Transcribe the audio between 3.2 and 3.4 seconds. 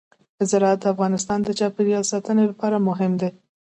دي.